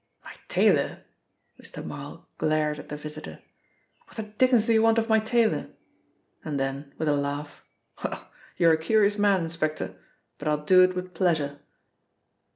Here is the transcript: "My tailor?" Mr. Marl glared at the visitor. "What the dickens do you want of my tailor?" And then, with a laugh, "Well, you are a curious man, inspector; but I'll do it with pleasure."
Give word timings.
"My 0.25 0.33
tailor?" 0.47 1.03
Mr. 1.61 1.85
Marl 1.85 2.27
glared 2.39 2.79
at 2.79 2.89
the 2.89 2.97
visitor. 2.97 3.37
"What 4.07 4.17
the 4.17 4.23
dickens 4.23 4.65
do 4.65 4.73
you 4.73 4.81
want 4.81 4.97
of 4.97 5.07
my 5.09 5.19
tailor?" 5.19 5.69
And 6.43 6.59
then, 6.59 6.95
with 6.97 7.07
a 7.07 7.15
laugh, 7.15 7.63
"Well, 8.03 8.27
you 8.57 8.67
are 8.69 8.73
a 8.73 8.77
curious 8.79 9.19
man, 9.19 9.43
inspector; 9.43 9.95
but 10.39 10.47
I'll 10.47 10.65
do 10.65 10.81
it 10.83 10.95
with 10.95 11.13
pleasure." 11.13 11.59